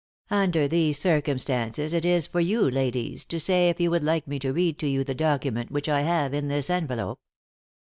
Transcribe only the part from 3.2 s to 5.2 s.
to say if you would like me to read to you the